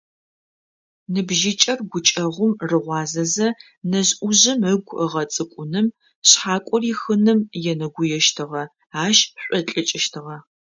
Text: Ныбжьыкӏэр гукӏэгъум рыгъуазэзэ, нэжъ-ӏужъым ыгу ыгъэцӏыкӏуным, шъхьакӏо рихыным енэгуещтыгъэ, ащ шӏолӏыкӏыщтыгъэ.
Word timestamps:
Ныбжьыкӏэр 1.13 1.79
гукӏэгъум 1.89 2.51
рыгъуазэзэ, 2.69 3.47
нэжъ-ӏужъым 3.89 4.61
ыгу 4.73 4.99
ыгъэцӏыкӏуным, 5.05 5.87
шъхьакӏо 6.27 6.75
рихыным 6.81 7.39
енэгуещтыгъэ, 7.71 8.63
ащ 9.03 9.17
шӏолӏыкӏыщтыгъэ. 9.43 10.37